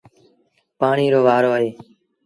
پآڻيٚ 0.79 1.11
رو 1.13 1.19
وآرو 1.25 1.49
اهي۔ 1.55 1.69